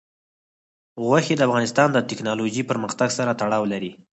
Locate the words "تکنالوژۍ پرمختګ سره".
2.09-3.31